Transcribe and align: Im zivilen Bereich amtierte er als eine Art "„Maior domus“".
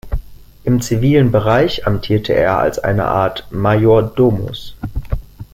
Im 0.63 0.81
zivilen 0.81 1.31
Bereich 1.31 1.85
amtierte 1.85 2.33
er 2.33 2.57
als 2.57 2.79
eine 2.79 3.05
Art 3.05 3.45
"„Maior 3.51 4.01
domus“". 4.01 4.75